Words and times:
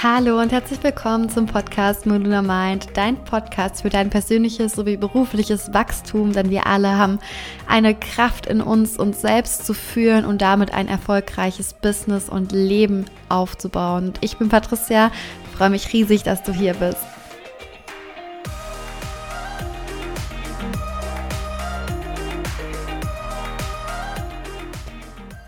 Hallo 0.00 0.40
und 0.40 0.52
herzlich 0.52 0.80
willkommen 0.84 1.28
zum 1.28 1.46
Podcast 1.46 2.06
Moduna 2.06 2.40
Mind, 2.40 2.86
dein 2.94 3.16
Podcast 3.24 3.82
für 3.82 3.88
dein 3.88 4.10
persönliches 4.10 4.74
sowie 4.74 4.96
berufliches 4.96 5.74
Wachstum, 5.74 6.32
denn 6.32 6.50
wir 6.50 6.68
alle 6.68 6.96
haben 6.96 7.18
eine 7.66 7.96
Kraft 7.96 8.46
in 8.46 8.60
uns, 8.60 8.96
uns 8.96 9.20
selbst 9.20 9.66
zu 9.66 9.74
führen 9.74 10.24
und 10.24 10.40
damit 10.40 10.72
ein 10.72 10.86
erfolgreiches 10.86 11.74
Business 11.74 12.28
und 12.28 12.52
Leben 12.52 13.06
aufzubauen. 13.28 14.10
Und 14.10 14.18
ich 14.20 14.36
bin 14.36 14.48
Patricia, 14.48 15.10
freue 15.56 15.70
mich 15.70 15.92
riesig, 15.92 16.22
dass 16.22 16.44
du 16.44 16.52
hier 16.52 16.74
bist. 16.74 17.04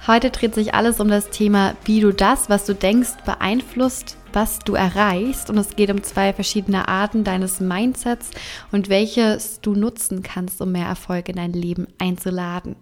Heute 0.09 0.31
dreht 0.31 0.57
sich 0.57 0.75
alles 0.75 0.99
um 0.99 1.07
das 1.07 1.31
Thema, 1.31 1.77
wie 1.85 2.01
du 2.01 2.13
das, 2.13 2.51
was 2.51 2.65
du 2.65 2.75
denkst, 2.75 3.11
beeinflusst, 3.25 4.17
was 4.33 4.59
du 4.61 4.75
erreichst. 4.75 5.51
Und 5.51 5.59
es 5.59 5.77
geht 5.77 5.91
um 5.91 6.03
zwei 6.03 6.33
verschiedene 6.33 6.89
Arten 6.89 7.25
deines 7.25 7.61
Mindsets 7.61 8.31
und 8.73 8.89
welches 8.89 9.61
du 9.61 9.75
nutzen 9.75 10.23
kannst, 10.23 10.61
um 10.61 10.73
mehr 10.73 10.87
Erfolg 10.87 11.29
in 11.29 11.37
dein 11.37 11.53
Leben 11.53 11.87
einzuladen. 11.99 12.77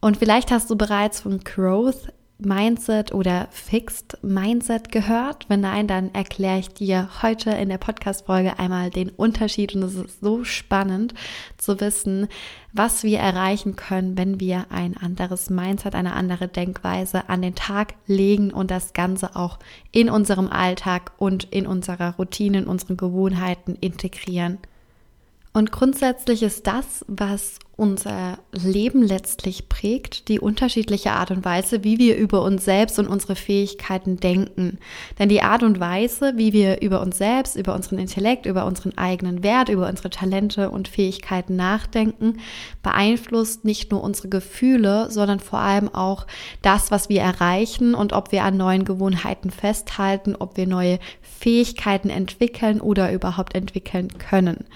Und 0.00 0.16
vielleicht 0.16 0.50
hast 0.50 0.70
du 0.70 0.76
bereits 0.76 1.20
von 1.20 1.40
Growth 1.40 2.12
Mindset 2.44 3.12
oder 3.12 3.48
Fixed 3.50 4.18
Mindset 4.22 4.90
gehört? 4.92 5.46
Wenn 5.48 5.60
nein, 5.60 5.86
dann 5.86 6.14
erkläre 6.14 6.58
ich 6.58 6.68
dir 6.68 7.08
heute 7.22 7.50
in 7.50 7.68
der 7.68 7.78
Podcast-Folge 7.78 8.58
einmal 8.58 8.90
den 8.90 9.10
Unterschied 9.10 9.74
und 9.74 9.82
es 9.82 9.94
ist 9.94 10.20
so 10.20 10.44
spannend 10.44 11.14
zu 11.58 11.80
wissen, 11.80 12.28
was 12.72 13.02
wir 13.02 13.18
erreichen 13.18 13.76
können, 13.76 14.16
wenn 14.16 14.40
wir 14.40 14.66
ein 14.70 14.96
anderes 14.96 15.50
Mindset, 15.50 15.94
eine 15.94 16.14
andere 16.14 16.48
Denkweise 16.48 17.28
an 17.28 17.42
den 17.42 17.54
Tag 17.54 17.94
legen 18.06 18.52
und 18.52 18.70
das 18.70 18.92
Ganze 18.92 19.36
auch 19.36 19.58
in 19.92 20.08
unserem 20.10 20.48
Alltag 20.48 21.12
und 21.18 21.44
in 21.44 21.66
unserer 21.66 22.14
Routine, 22.16 22.58
in 22.58 22.66
unseren 22.66 22.96
Gewohnheiten 22.96 23.76
integrieren. 23.80 24.58
Und 25.52 25.72
grundsätzlich 25.72 26.42
ist 26.42 26.66
das, 26.66 27.04
was 27.08 27.58
unser 27.80 28.38
Leben 28.52 29.02
letztlich 29.02 29.70
prägt, 29.70 30.28
die 30.28 30.38
unterschiedliche 30.38 31.12
Art 31.12 31.30
und 31.30 31.46
Weise, 31.46 31.82
wie 31.82 31.96
wir 31.96 32.14
über 32.18 32.42
uns 32.42 32.66
selbst 32.66 32.98
und 32.98 33.06
unsere 33.08 33.36
Fähigkeiten 33.36 34.18
denken. 34.18 34.78
Denn 35.18 35.30
die 35.30 35.40
Art 35.40 35.62
und 35.62 35.80
Weise, 35.80 36.34
wie 36.36 36.52
wir 36.52 36.82
über 36.82 37.00
uns 37.00 37.16
selbst, 37.16 37.56
über 37.56 37.74
unseren 37.74 37.98
Intellekt, 37.98 38.44
über 38.44 38.66
unseren 38.66 38.98
eigenen 38.98 39.42
Wert, 39.42 39.70
über 39.70 39.88
unsere 39.88 40.10
Talente 40.10 40.68
und 40.68 40.88
Fähigkeiten 40.88 41.56
nachdenken, 41.56 42.40
beeinflusst 42.82 43.64
nicht 43.64 43.90
nur 43.92 44.04
unsere 44.04 44.28
Gefühle, 44.28 45.10
sondern 45.10 45.40
vor 45.40 45.60
allem 45.60 45.88
auch 45.88 46.26
das, 46.60 46.90
was 46.90 47.08
wir 47.08 47.22
erreichen 47.22 47.94
und 47.94 48.12
ob 48.12 48.30
wir 48.30 48.44
an 48.44 48.58
neuen 48.58 48.84
Gewohnheiten 48.84 49.50
festhalten, 49.50 50.36
ob 50.38 50.58
wir 50.58 50.66
neue 50.66 50.98
Fähigkeiten 51.22 52.10
entwickeln 52.10 52.82
oder 52.82 53.10
überhaupt 53.10 53.54
entwickeln 53.54 54.18
können. 54.18 54.66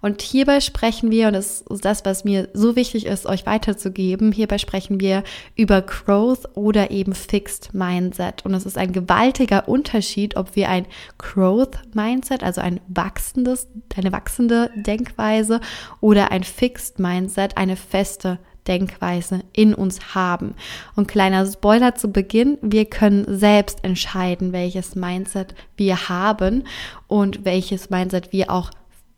Und 0.00 0.22
hierbei 0.22 0.60
sprechen 0.60 1.10
wir, 1.10 1.26
und 1.28 1.34
das 1.34 1.62
ist 1.62 1.84
das, 1.84 2.04
was 2.04 2.24
mir 2.24 2.48
so 2.54 2.76
wichtig 2.76 3.06
ist, 3.06 3.26
euch 3.26 3.46
weiterzugeben, 3.46 4.32
hierbei 4.32 4.58
sprechen 4.58 5.00
wir 5.00 5.22
über 5.56 5.82
Growth 5.82 6.56
oder 6.56 6.90
eben 6.90 7.14
Fixed 7.14 7.74
Mindset. 7.74 8.44
Und 8.44 8.54
es 8.54 8.64
ist 8.64 8.78
ein 8.78 8.92
gewaltiger 8.92 9.68
Unterschied, 9.68 10.36
ob 10.36 10.56
wir 10.56 10.68
ein 10.68 10.86
Growth 11.18 11.78
Mindset, 11.94 12.42
also 12.42 12.60
ein 12.60 12.80
wachsendes, 12.88 13.68
eine 13.96 14.12
wachsende 14.12 14.70
Denkweise 14.74 15.60
oder 16.00 16.30
ein 16.30 16.44
Fixed 16.44 16.98
Mindset, 16.98 17.56
eine 17.56 17.76
feste 17.76 18.38
Denkweise 18.66 19.42
in 19.52 19.74
uns 19.74 20.14
haben. 20.14 20.54
Und 20.94 21.08
kleiner 21.08 21.46
Spoiler 21.46 21.94
zu 21.94 22.12
Beginn, 22.12 22.58
wir 22.62 22.84
können 22.84 23.24
selbst 23.28 23.84
entscheiden, 23.84 24.52
welches 24.52 24.94
Mindset 24.94 25.54
wir 25.76 26.08
haben 26.08 26.64
und 27.08 27.44
welches 27.44 27.90
Mindset 27.90 28.32
wir 28.32 28.50
auch 28.50 28.70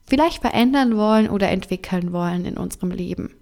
vielleicht 0.06 0.40
verändern 0.40 0.96
wollen 0.96 1.30
oder 1.30 1.50
entwickeln 1.50 2.12
wollen 2.12 2.44
in 2.44 2.56
unserem 2.56 2.90
Leben. 2.90 3.34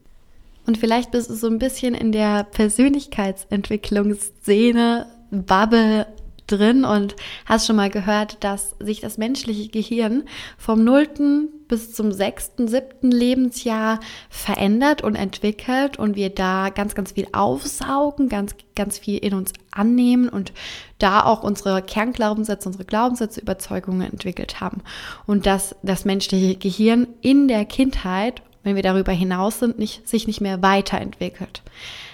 Und 0.66 0.76
vielleicht 0.78 1.10
bist 1.10 1.28
du 1.30 1.34
so 1.34 1.48
ein 1.48 1.58
bisschen 1.58 1.94
in 1.94 2.12
der 2.12 2.44
Persönlichkeitsentwicklungsszene, 2.44 5.06
Bubble 5.30 6.06
drin 6.50 6.84
und 6.84 7.16
hast 7.46 7.66
schon 7.66 7.76
mal 7.76 7.90
gehört, 7.90 8.42
dass 8.42 8.76
sich 8.80 9.00
das 9.00 9.18
menschliche 9.18 9.68
Gehirn 9.68 10.24
vom 10.58 10.84
nullten 10.84 11.48
bis 11.68 11.92
zum 11.92 12.10
sechsten, 12.10 12.66
siebten 12.66 13.10
Lebensjahr 13.10 14.00
verändert 14.28 15.02
und 15.02 15.14
entwickelt 15.14 15.98
und 15.98 16.16
wir 16.16 16.30
da 16.30 16.68
ganz, 16.70 16.94
ganz 16.94 17.12
viel 17.12 17.28
aufsaugen, 17.32 18.28
ganz, 18.28 18.56
ganz 18.74 18.98
viel 18.98 19.18
in 19.18 19.34
uns 19.34 19.52
annehmen 19.70 20.28
und 20.28 20.52
da 20.98 21.24
auch 21.24 21.42
unsere 21.44 21.80
Kernglaubenssätze, 21.80 22.68
unsere 22.68 22.84
Glaubenssätze, 22.84 23.40
Überzeugungen 23.40 24.10
entwickelt 24.10 24.60
haben. 24.60 24.82
Und 25.26 25.46
dass 25.46 25.76
das 25.82 26.04
menschliche 26.04 26.56
Gehirn 26.56 27.06
in 27.20 27.46
der 27.46 27.64
Kindheit, 27.64 28.42
wenn 28.64 28.74
wir 28.74 28.82
darüber 28.82 29.12
hinaus 29.12 29.60
sind, 29.60 29.78
nicht, 29.78 30.08
sich 30.08 30.26
nicht 30.26 30.40
mehr 30.40 30.62
weiterentwickelt. 30.62 31.62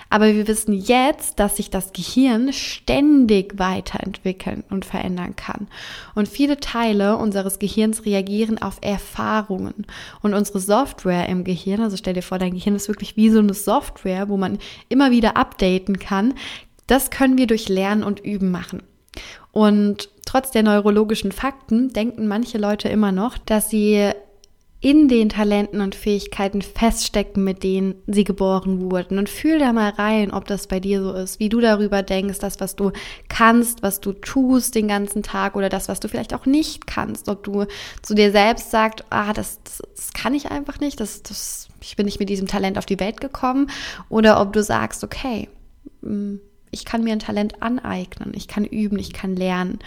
Aber 0.09 0.27
wir 0.33 0.47
wissen 0.47 0.73
jetzt, 0.73 1.39
dass 1.41 1.57
sich 1.57 1.71
das 1.71 1.93
Gehirn 1.93 2.53
ständig 2.53 3.59
weiterentwickeln 3.59 4.65
und 4.71 4.85
verändern 4.85 5.35
kann. 5.37 5.67
Und 6.15 6.29
viele 6.29 6.59
Teile 6.59 7.17
unseres 7.17 7.59
Gehirns 7.59 8.05
reagieren 8.05 8.59
auf 8.59 8.79
Erfahrungen. 8.83 9.87
Und 10.23 10.35
unsere 10.35 10.61
Software 10.61 11.29
im 11.29 11.45
Gehirn, 11.45 11.81
also 11.81 11.97
stell 11.97 12.15
dir 12.15 12.23
vor, 12.23 12.39
dein 12.39 12.55
Gehirn 12.55 12.77
ist 12.77 12.89
wirklich 12.89 13.17
wie 13.17 13.31
so 13.31 13.41
eine 13.41 13.55
Software, 13.55 14.29
wo 14.29 14.37
man 14.37 14.59
immer 14.89 15.11
wieder 15.11 15.37
updaten 15.37 15.99
kann. 15.99 16.35
Das 16.87 17.11
können 17.11 17.37
wir 17.37 17.47
durch 17.47 17.69
Lernen 17.69 18.05
und 18.05 18.21
Üben 18.21 18.51
machen. 18.51 18.83
Und 19.51 20.11
trotz 20.25 20.51
der 20.51 20.63
neurologischen 20.63 21.33
Fakten 21.33 21.93
denken 21.93 22.29
manche 22.29 22.59
Leute 22.59 22.89
immer 22.89 23.11
noch, 23.11 23.39
dass 23.39 23.71
sie 23.71 24.13
in 24.87 25.09
den 25.09 25.31
Talenten 25.31 25.81
und 25.81 25.97
Fähigkeiten 25.97 26.63
feststecken, 26.63 27.43
mit 27.43 27.65
denen 27.65 27.97
sie 28.07 28.23
geboren 28.23 28.89
wurden. 28.89 29.19
Und 29.19 29.29
fühl 29.29 29.59
da 29.59 29.73
mal 29.73 29.91
rein, 29.91 30.31
ob 30.31 30.45
das 30.45 30.69
bei 30.69 30.79
dir 30.79 31.03
so 31.03 31.13
ist, 31.13 31.41
wie 31.41 31.49
du 31.49 31.61
darüber 31.61 32.05
denkst, 32.05 32.39
das, 32.39 32.61
was 32.61 32.77
du 32.77 32.93
kannst, 33.29 33.83
was 33.83 33.99
du 33.99 34.13
tust 34.13 34.77
den 34.77 34.87
ganzen 34.87 35.25
Tag 35.25 35.57
oder 35.57 35.69
das, 35.71 35.89
was 35.89 35.99
du 35.99 36.07
vielleicht 36.07 36.35
auch 36.35 36.47
nicht 36.47 36.87
kannst. 36.87 37.29
Ob 37.29 37.43
du 37.43 37.67
zu 38.01 38.15
dir 38.15 38.31
selbst 38.31 38.71
sagst, 38.71 39.05
ah, 39.11 39.33
das, 39.33 39.59
das, 39.65 39.83
das 39.93 40.13
kann 40.13 40.35
ich 40.35 40.53
einfach 40.53 40.79
nicht, 40.79 41.01
das, 41.01 41.25
das, 41.25 41.67
ich 41.81 41.97
bin 41.97 42.07
nicht 42.07 42.21
mit 42.21 42.29
diesem 42.29 42.47
Talent 42.47 42.79
auf 42.79 42.87
die 42.87 43.01
Welt 43.01 43.21
gekommen. 43.21 43.69
Oder 44.09 44.41
ob 44.41 44.53
du 44.53 44.63
sagst, 44.63 45.03
okay, 45.03 45.49
mm, 46.03 46.37
ich 46.71 46.85
kann 46.85 47.03
mir 47.03 47.13
ein 47.13 47.19
Talent 47.19 47.61
aneignen, 47.61 48.35
ich 48.37 48.47
kann 48.47 48.65
üben, 48.65 49.01
ich 49.01 49.13
kann 49.13 49.35
lernen. 49.35 49.81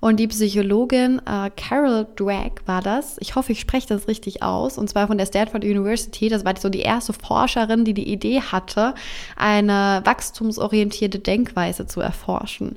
Und 0.00 0.16
die 0.16 0.28
Psychologin 0.28 1.20
äh, 1.26 1.50
Carol 1.56 2.06
Dweck 2.16 2.62
war 2.64 2.80
das. 2.80 3.16
Ich 3.20 3.34
hoffe, 3.34 3.52
ich 3.52 3.60
spreche 3.60 3.86
das 3.88 4.08
richtig 4.08 4.42
aus. 4.42 4.78
Und 4.78 4.88
zwar 4.88 5.06
von 5.06 5.18
der 5.18 5.26
Stanford 5.26 5.62
University. 5.62 6.30
Das 6.30 6.44
war 6.44 6.56
so 6.56 6.70
die 6.70 6.80
erste 6.80 7.12
Forscherin, 7.12 7.84
die 7.84 7.92
die 7.92 8.10
Idee 8.10 8.40
hatte, 8.40 8.94
eine 9.36 10.00
wachstumsorientierte 10.04 11.18
Denkweise 11.18 11.86
zu 11.86 12.00
erforschen. 12.00 12.76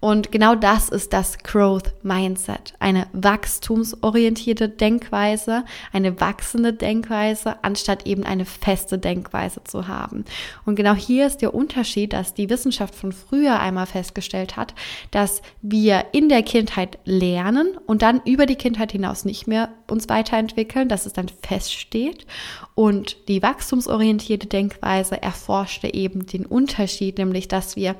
Und 0.00 0.32
genau 0.32 0.56
das 0.56 0.88
ist 0.88 1.12
das 1.12 1.38
Growth 1.38 1.94
Mindset. 2.02 2.74
Eine 2.80 3.06
wachstumsorientierte 3.12 4.68
Denkweise, 4.68 5.64
eine 5.92 6.20
wachsende 6.20 6.72
Denkweise, 6.72 7.56
anstatt 7.62 8.06
eben 8.06 8.24
eine 8.24 8.44
feste 8.44 8.98
Denkweise 8.98 9.62
zu 9.62 9.86
haben. 9.86 10.24
Und 10.66 10.74
genau 10.74 10.94
hier 10.94 11.26
ist 11.26 11.38
der 11.38 11.54
Unterschied, 11.54 12.12
dass 12.12 12.34
die 12.34 12.50
Wissenschaft 12.50 12.94
von 12.94 13.12
früher 13.12 13.60
einmal 13.60 13.86
festgestellt 13.86 14.56
hat, 14.56 14.74
dass 15.12 15.40
wir 15.62 16.06
in 16.12 16.28
der 16.28 16.42
Kindheit 16.42 16.63
Kindheit 16.64 16.98
lernen 17.04 17.76
und 17.86 18.00
dann 18.00 18.22
über 18.24 18.46
die 18.46 18.56
Kindheit 18.56 18.92
hinaus 18.92 19.26
nicht 19.26 19.46
mehr 19.46 19.68
uns 19.90 20.08
weiterentwickeln, 20.08 20.88
dass 20.88 21.04
es 21.04 21.12
dann 21.12 21.28
feststeht. 21.42 22.26
Und 22.74 23.28
die 23.28 23.42
wachstumsorientierte 23.42 24.46
Denkweise 24.46 25.20
erforschte 25.22 25.92
eben 25.92 26.24
den 26.26 26.46
Unterschied, 26.46 27.18
nämlich 27.18 27.48
dass 27.48 27.76
wir 27.76 27.96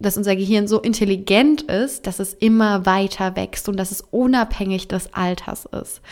dass 0.00 0.16
unser 0.18 0.34
Gehirn 0.36 0.66
so 0.66 0.80
intelligent 0.80 1.62
ist, 1.62 2.06
dass 2.06 2.18
es 2.18 2.34
immer 2.34 2.84
weiter 2.84 3.36
wächst 3.36 3.68
und 3.68 3.76
dass 3.78 3.92
es 3.92 4.02
unabhängig 4.02 4.88
des 4.88 5.14
Alters 5.14 5.66
ist. 5.66 6.02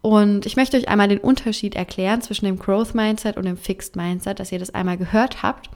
Und 0.00 0.46
ich 0.46 0.56
möchte 0.56 0.78
euch 0.78 0.88
einmal 0.88 1.08
den 1.08 1.18
Unterschied 1.18 1.76
erklären 1.76 2.22
zwischen 2.22 2.46
dem 2.46 2.58
Growth 2.58 2.94
Mindset 2.94 3.36
und 3.36 3.44
dem 3.44 3.58
Fixed 3.58 3.94
Mindset, 3.94 4.40
dass 4.40 4.50
ihr 4.50 4.58
das 4.58 4.74
einmal 4.74 4.96
gehört 4.96 5.42
habt. 5.42 5.68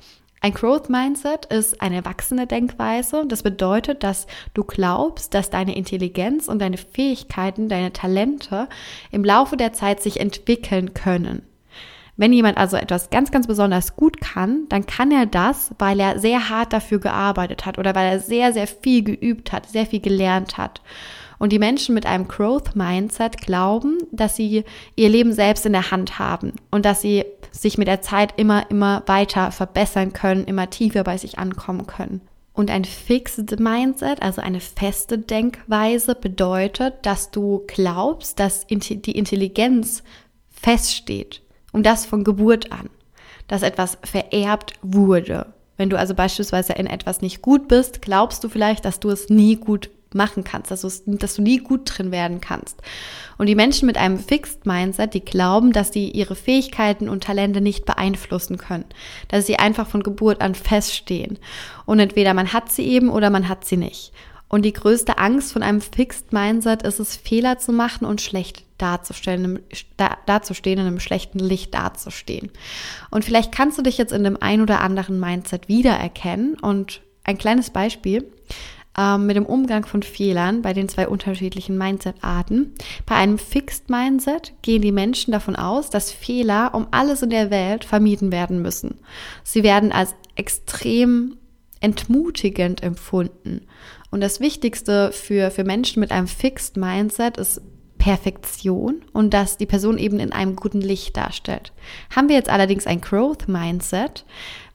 Ein 0.46 0.54
Growth 0.54 0.88
Mindset 0.88 1.46
ist 1.46 1.82
eine 1.82 1.96
erwachsene 1.96 2.46
Denkweise. 2.46 3.24
Das 3.26 3.42
bedeutet, 3.42 4.04
dass 4.04 4.28
du 4.54 4.62
glaubst, 4.62 5.34
dass 5.34 5.50
deine 5.50 5.74
Intelligenz 5.74 6.46
und 6.46 6.60
deine 6.60 6.76
Fähigkeiten, 6.76 7.68
deine 7.68 7.92
Talente 7.92 8.68
im 9.10 9.24
Laufe 9.24 9.56
der 9.56 9.72
Zeit 9.72 10.00
sich 10.00 10.20
entwickeln 10.20 10.94
können. 10.94 11.42
Wenn 12.16 12.32
jemand 12.32 12.58
also 12.58 12.76
etwas 12.76 13.10
ganz, 13.10 13.32
ganz 13.32 13.48
besonders 13.48 13.96
gut 13.96 14.20
kann, 14.20 14.68
dann 14.68 14.86
kann 14.86 15.10
er 15.10 15.26
das, 15.26 15.72
weil 15.80 15.98
er 15.98 16.20
sehr 16.20 16.48
hart 16.48 16.72
dafür 16.72 17.00
gearbeitet 17.00 17.66
hat 17.66 17.76
oder 17.76 17.96
weil 17.96 18.06
er 18.06 18.20
sehr, 18.20 18.52
sehr 18.52 18.68
viel 18.68 19.02
geübt 19.02 19.50
hat, 19.50 19.66
sehr 19.68 19.86
viel 19.86 20.00
gelernt 20.00 20.58
hat. 20.58 20.80
Und 21.38 21.52
die 21.52 21.58
Menschen 21.58 21.94
mit 21.94 22.06
einem 22.06 22.28
Growth 22.28 22.76
Mindset 22.76 23.38
glauben, 23.38 23.98
dass 24.10 24.36
sie 24.36 24.64
ihr 24.94 25.08
Leben 25.08 25.32
selbst 25.32 25.66
in 25.66 25.72
der 25.72 25.90
Hand 25.90 26.18
haben 26.18 26.52
und 26.70 26.84
dass 26.84 27.00
sie 27.00 27.24
sich 27.50 27.78
mit 27.78 27.88
der 27.88 28.02
Zeit 28.02 28.34
immer, 28.36 28.70
immer 28.70 29.02
weiter 29.06 29.50
verbessern 29.50 30.12
können, 30.12 30.44
immer 30.44 30.70
tiefer 30.70 31.04
bei 31.04 31.18
sich 31.18 31.38
ankommen 31.38 31.86
können. 31.86 32.20
Und 32.52 32.70
ein 32.70 32.86
Fixed 32.86 33.60
Mindset, 33.60 34.22
also 34.22 34.40
eine 34.40 34.60
feste 34.60 35.18
Denkweise, 35.18 36.14
bedeutet, 36.14 36.94
dass 37.02 37.30
du 37.30 37.64
glaubst, 37.66 38.40
dass 38.40 38.66
die 38.66 39.10
Intelligenz 39.10 40.02
feststeht. 40.48 41.42
Und 41.72 41.84
das 41.84 42.06
von 42.06 42.24
Geburt 42.24 42.72
an. 42.72 42.88
Dass 43.46 43.62
etwas 43.62 43.98
vererbt 44.02 44.72
wurde. 44.80 45.52
Wenn 45.76 45.90
du 45.90 45.98
also 45.98 46.14
beispielsweise 46.14 46.72
in 46.72 46.86
etwas 46.86 47.20
nicht 47.20 47.42
gut 47.42 47.68
bist, 47.68 48.00
glaubst 48.00 48.42
du 48.42 48.48
vielleicht, 48.48 48.86
dass 48.86 49.00
du 49.00 49.10
es 49.10 49.28
nie 49.28 49.56
gut 49.56 49.90
machen 50.14 50.44
kannst, 50.44 50.70
dass, 50.70 51.02
dass 51.06 51.34
du 51.34 51.42
nie 51.42 51.58
gut 51.58 51.82
drin 51.84 52.10
werden 52.10 52.40
kannst. 52.40 52.80
Und 53.38 53.46
die 53.46 53.54
Menschen 53.54 53.86
mit 53.86 53.96
einem 53.96 54.18
Fixed 54.18 54.66
Mindset, 54.66 55.14
die 55.14 55.24
glauben, 55.24 55.72
dass 55.72 55.92
sie 55.92 56.10
ihre 56.10 56.36
Fähigkeiten 56.36 57.08
und 57.08 57.24
Talente 57.24 57.60
nicht 57.60 57.84
beeinflussen 57.84 58.58
können, 58.58 58.86
dass 59.28 59.46
sie 59.46 59.58
einfach 59.58 59.86
von 59.86 60.02
Geburt 60.02 60.40
an 60.40 60.54
feststehen. 60.54 61.38
Und 61.84 61.98
entweder 61.98 62.34
man 62.34 62.52
hat 62.52 62.70
sie 62.70 62.86
eben 62.86 63.10
oder 63.10 63.30
man 63.30 63.48
hat 63.48 63.64
sie 63.64 63.76
nicht. 63.76 64.12
Und 64.48 64.62
die 64.62 64.72
größte 64.72 65.18
Angst 65.18 65.52
von 65.52 65.62
einem 65.62 65.80
Fixed 65.80 66.32
Mindset 66.32 66.82
ist 66.82 67.00
es, 67.00 67.16
Fehler 67.16 67.58
zu 67.58 67.72
machen 67.72 68.06
und 68.06 68.20
schlecht 68.20 68.64
darzustellen, 68.78 69.60
dazustehen, 70.26 70.78
in 70.78 70.86
einem 70.86 71.00
schlechten 71.00 71.40
Licht 71.40 71.74
dazustehen. 71.74 72.50
Und 73.10 73.24
vielleicht 73.24 73.50
kannst 73.50 73.78
du 73.78 73.82
dich 73.82 73.98
jetzt 73.98 74.12
in 74.12 74.22
dem 74.22 74.40
ein 74.40 74.60
oder 74.60 74.82
anderen 74.82 75.18
Mindset 75.18 75.68
wiedererkennen. 75.68 76.58
Und 76.60 77.00
ein 77.24 77.38
kleines 77.38 77.70
Beispiel 77.70 78.30
ähm, 78.98 79.26
mit 79.26 79.36
dem 79.36 79.46
Umgang 79.46 79.86
von 79.86 80.02
Fehlern 80.02 80.62
bei 80.62 80.72
den 80.72 80.88
zwei 80.88 81.08
unterschiedlichen 81.08 81.76
Mindset-Arten. 81.78 82.74
Bei 83.04 83.16
einem 83.16 83.38
Fixed 83.38 83.90
Mindset 83.90 84.52
gehen 84.62 84.82
die 84.82 84.92
Menschen 84.92 85.32
davon 85.32 85.56
aus, 85.56 85.90
dass 85.90 86.10
Fehler 86.10 86.74
um 86.74 86.86
alles 86.90 87.22
in 87.22 87.30
der 87.30 87.50
Welt 87.50 87.84
vermieden 87.84 88.32
werden 88.32 88.62
müssen. 88.62 88.98
Sie 89.44 89.62
werden 89.62 89.92
als 89.92 90.14
extrem 90.34 91.36
entmutigend 91.80 92.82
empfunden. 92.82 93.66
Und 94.10 94.20
das 94.20 94.40
Wichtigste 94.40 95.12
für, 95.12 95.50
für 95.50 95.64
Menschen 95.64 96.00
mit 96.00 96.10
einem 96.10 96.26
Fixed 96.26 96.76
Mindset 96.76 97.36
ist 97.36 97.60
Perfektion 97.98 99.02
und 99.12 99.34
dass 99.34 99.56
die 99.56 99.66
Person 99.66 99.98
eben 99.98 100.20
in 100.20 100.32
einem 100.32 100.56
guten 100.56 100.80
Licht 100.80 101.16
darstellt. 101.16 101.72
Haben 102.14 102.28
wir 102.28 102.36
jetzt 102.36 102.48
allerdings 102.48 102.86
ein 102.86 103.00
Growth 103.00 103.48
Mindset 103.48 104.24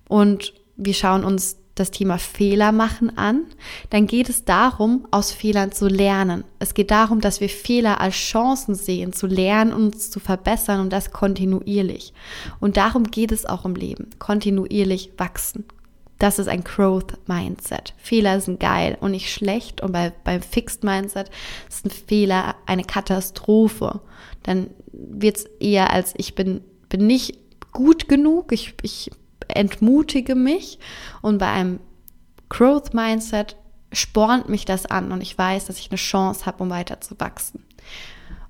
und 0.07 0.53
wir 0.75 0.93
schauen 0.93 1.23
uns 1.23 1.57
das 1.75 1.91
Thema 1.91 2.17
Fehler 2.17 2.71
machen 2.71 3.17
an, 3.17 3.45
dann 3.89 4.07
geht 4.07 4.29
es 4.29 4.45
darum, 4.45 5.07
aus 5.11 5.31
Fehlern 5.31 5.71
zu 5.71 5.87
lernen. 5.87 6.43
Es 6.59 6.73
geht 6.73 6.91
darum, 6.91 7.21
dass 7.21 7.39
wir 7.39 7.49
Fehler 7.49 8.01
als 8.01 8.15
Chancen 8.15 8.75
sehen, 8.75 9.13
zu 9.13 9.27
lernen 9.27 9.73
und 9.73 9.93
uns 9.93 10.11
zu 10.11 10.19
verbessern 10.19 10.81
und 10.81 10.91
das 10.91 11.11
kontinuierlich. 11.11 12.13
Und 12.59 12.77
darum 12.77 13.05
geht 13.05 13.31
es 13.31 13.45
auch 13.45 13.65
im 13.65 13.75
Leben, 13.75 14.09
kontinuierlich 14.19 15.11
wachsen. 15.17 15.65
Das 16.19 16.37
ist 16.37 16.47
ein 16.47 16.63
Growth 16.63 17.17
Mindset. 17.27 17.95
Fehler 17.97 18.41
sind 18.41 18.59
geil 18.59 18.95
und 19.01 19.09
nicht 19.09 19.33
schlecht. 19.33 19.81
Und 19.81 19.91
bei, 19.91 20.13
beim 20.23 20.43
Fixed 20.43 20.83
Mindset 20.83 21.31
ist 21.67 21.83
ein 21.83 21.89
Fehler 21.89 22.55
eine 22.67 22.83
Katastrophe. 22.83 24.01
Dann 24.43 24.69
wird 24.91 25.37
es 25.37 25.45
eher 25.59 25.91
als 25.91 26.13
ich 26.17 26.35
bin, 26.35 26.61
bin 26.89 27.07
nicht 27.07 27.39
gut 27.71 28.07
genug, 28.07 28.51
ich, 28.51 28.75
ich 28.83 29.09
entmutige 29.47 30.35
mich 30.35 30.79
und 31.21 31.37
bei 31.37 31.47
einem 31.47 31.79
Growth 32.49 32.93
Mindset 32.93 33.55
spornt 33.93 34.49
mich 34.49 34.65
das 34.65 34.85
an 34.85 35.11
und 35.11 35.21
ich 35.21 35.37
weiß, 35.37 35.65
dass 35.65 35.79
ich 35.79 35.89
eine 35.91 35.97
Chance 35.97 36.45
habe, 36.45 36.63
um 36.63 36.69
weiter 36.69 37.01
zu 37.01 37.19
wachsen. 37.19 37.65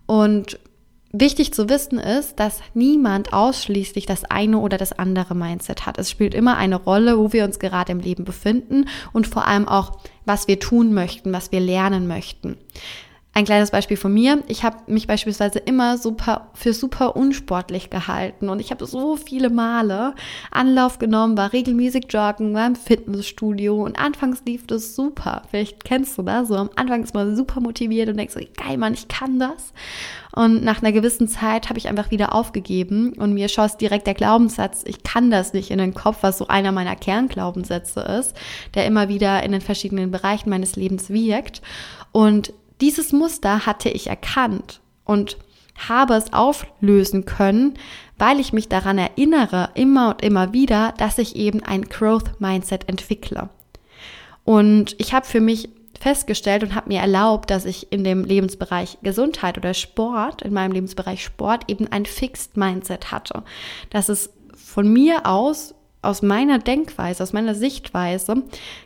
Und 0.06 0.60
wichtig 1.12 1.54
zu 1.54 1.70
wissen 1.70 2.00
ist, 2.00 2.40
dass 2.40 2.62
niemand 2.74 3.34
ausschließlich 3.34 4.06
das 4.06 4.24
eine 4.26 4.60
oder 4.60 4.78
das 4.78 4.94
andere 4.94 5.36
Mindset 5.36 5.86
hat. 5.86 5.98
Es 5.98 6.10
spielt 6.10 6.34
immer 6.34 6.58
eine 6.58 6.76
Rolle, 6.76 7.18
wo 7.18 7.34
wir 7.34 7.44
uns 7.44 7.60
gerade 7.60 7.92
im 7.92 8.00
Leben 8.00 8.24
befinden 8.24 8.88
und 9.14 9.28
vor 9.28 9.48
allem 9.48 9.68
auch, 9.68 10.00
was 10.26 10.48
wir 10.48 10.60
tun 10.60 10.94
möchten, 10.94 11.34
was 11.34 11.52
wir 11.52 11.60
lernen 11.60 12.08
möchten. 12.08 12.58
Ein 13.34 13.46
kleines 13.46 13.72
Beispiel 13.72 13.96
von 13.96 14.14
mir. 14.14 14.44
Ich 14.50 14.66
habe 14.66 14.78
mich 14.88 15.08
beispielsweise 15.08 15.60
immer 15.60 15.98
super 15.98 16.50
für 16.54 16.74
super 16.74 17.16
unsportlich 17.16 17.90
gehalten 17.90 18.50
und 18.50 18.60
ich 18.60 18.72
habe 18.72 18.86
so 18.86 19.16
viele 19.16 19.50
Male 19.50 20.16
Anlauf 20.52 21.00
genommen, 21.00 21.38
war 21.38 21.54
regelmäßig 21.54 22.08
joggen, 22.10 22.54
war 22.54 22.68
im 22.68 22.76
Fitnessstudio 22.76 23.82
und 23.86 23.98
anfangs 23.98 24.44
lief 24.46 24.68
das 24.68 24.96
super. 24.96 25.44
Vielleicht 25.50 25.86
kennst 25.86 26.18
du 26.18 26.24
das 26.24 26.50
so. 26.50 26.56
Am 26.56 26.72
Anfang 26.76 27.04
ist 27.04 27.14
man 27.14 27.38
super 27.38 27.62
motiviert 27.62 28.10
und 28.10 28.18
denkst 28.18 28.34
so, 28.34 28.42
geil, 28.58 28.78
Mann, 28.78 28.96
ich 28.96 29.08
kann 29.08 29.40
das. 29.40 29.72
Und 30.34 30.62
nach 30.66 30.82
einer 30.82 30.92
gewissen 30.92 31.30
Zeit 31.30 31.70
habe 31.70 31.80
ich 31.80 31.88
einfach 31.88 32.12
wieder 32.12 32.36
aufgegeben 32.36 33.14
und 33.14 33.34
mir 33.34 33.48
schoss 33.48 33.78
direkt 33.78 34.08
der 34.08 34.14
Glaubenssatz, 34.14 34.84
ich 34.86 35.04
kann 35.04 35.32
das 35.32 35.54
nicht 35.54 35.72
in 35.72 35.78
den 35.78 35.94
Kopf, 35.94 36.18
was 36.20 36.38
so 36.38 36.48
einer 36.48 36.74
meiner 36.74 36.98
Kernglaubenssätze 36.98 38.02
ist, 38.02 38.36
der 38.74 38.86
immer 38.86 39.08
wieder 39.08 39.42
in 39.44 39.54
den 39.54 39.62
verschiedenen 39.62 40.12
Bereichen 40.12 40.50
meines 40.50 40.76
Lebens 40.76 41.10
wirkt. 41.10 41.62
Und 42.12 42.54
dieses 42.82 43.14
Muster 43.14 43.66
hatte 43.66 43.90
ich 43.90 44.08
erkannt 44.08 44.82
und 45.06 45.38
habe 45.88 46.16
es 46.16 46.34
auflösen 46.34 47.26
können, 47.26 47.76
weil 48.18 48.40
ich 48.40 48.54
mich 48.54 48.70
daran 48.70 48.98
erinnere, 48.98 49.70
immer 49.76 50.10
und 50.10 50.22
immer 50.22 50.54
wieder, 50.54 50.94
dass 50.98 51.18
ich 51.18 51.36
eben 51.36 51.64
ein 51.64 51.84
Growth 51.84 52.40
Mindset 52.40 52.88
entwickle. 52.88 53.50
Und 54.44 54.96
ich 55.00 55.14
habe 55.14 55.26
für 55.26 55.40
mich 55.40 55.70
festgestellt 56.00 56.64
und 56.64 56.76
habe 56.76 56.90
mir 56.90 57.00
erlaubt, 57.00 57.52
dass 57.52 57.66
ich 57.66 57.92
in 57.92 58.04
dem 58.04 58.24
Lebensbereich 58.24 58.98
Gesundheit 59.04 59.58
oder 59.58 59.74
Sport, 59.74 60.42
in 60.42 60.54
meinem 60.54 60.72
Lebensbereich 60.72 61.24
Sport, 61.24 61.66
eben 61.68 61.88
ein 61.88 62.06
Fixed 62.06 62.58
Mindset 62.58 63.12
hatte. 63.12 63.44
Dass 63.92 64.10
es 64.10 64.32
von 64.56 64.92
mir 64.92 65.26
aus 65.26 65.76
aus 66.04 66.24
meiner 66.24 66.58
Denkweise, 66.58 67.22
aus 67.22 67.32
meiner 67.32 67.54
Sichtweise 67.54 68.42